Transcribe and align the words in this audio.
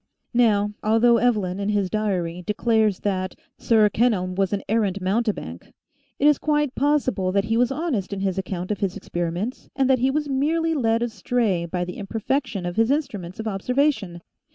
Now, 0.33 0.73
although 0.81 1.17
Evelyn, 1.19 1.59
in 1.59 1.69
his 1.69 1.87
diary, 1.87 2.41
declares 2.47 3.01
that" 3.01 3.35
Sir 3.69 3.87
Kenelm 3.87 4.33
was 4.33 4.51
an 4.51 4.63
errant 4.67 4.99
mountebank," 4.99 5.71
it 6.17 6.25
is 6.27 6.39
quite 6.39 6.73
possible 6.73 7.31
that 7.31 7.43
he 7.43 7.55
was 7.55 7.71
honest 7.71 8.11
in 8.11 8.21
his 8.21 8.39
account 8.39 8.71
of 8.71 8.79
his 8.79 8.97
experiments 8.97 9.69
and 9.75 9.87
that 9.91 9.99
he 9.99 10.09
was 10.09 10.27
merely 10.27 10.73
led 10.73 11.03
astray 11.03 11.65
by 11.67 11.85
the 11.85 11.97
imperfection 11.97 12.65
of 12.65 12.77
his 12.77 12.89
instru 12.89 13.19
ments 13.19 13.39
of 13.39 13.47
observation. 13.47 14.23